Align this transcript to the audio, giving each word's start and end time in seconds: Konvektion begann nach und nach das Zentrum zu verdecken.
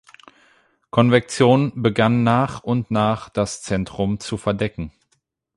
Konvektion 0.89 1.73
begann 1.79 2.23
nach 2.23 2.63
und 2.63 2.89
nach 2.89 3.29
das 3.29 3.61
Zentrum 3.61 4.19
zu 4.19 4.35
verdecken. 4.37 4.91